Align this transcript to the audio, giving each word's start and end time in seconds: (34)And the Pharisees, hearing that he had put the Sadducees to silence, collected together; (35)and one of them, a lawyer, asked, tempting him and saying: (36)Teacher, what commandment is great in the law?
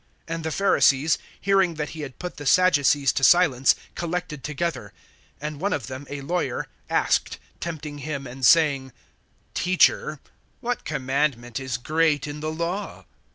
(34)And 0.27 0.41
the 0.41 0.49
Pharisees, 0.49 1.19
hearing 1.39 1.75
that 1.75 1.89
he 1.89 2.01
had 2.01 2.17
put 2.17 2.37
the 2.37 2.47
Sadducees 2.47 3.13
to 3.13 3.23
silence, 3.23 3.75
collected 3.93 4.43
together; 4.43 4.93
(35)and 5.43 5.57
one 5.57 5.73
of 5.73 5.85
them, 5.85 6.07
a 6.09 6.21
lawyer, 6.21 6.65
asked, 6.89 7.37
tempting 7.59 7.99
him 7.99 8.25
and 8.25 8.43
saying: 8.43 8.93
(36)Teacher, 9.53 10.17
what 10.59 10.85
commandment 10.85 11.59
is 11.59 11.77
great 11.77 12.25
in 12.25 12.39
the 12.39 12.51
law? 12.51 13.05